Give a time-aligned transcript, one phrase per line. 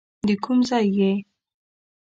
[0.27, 1.11] د کوم ځای یې.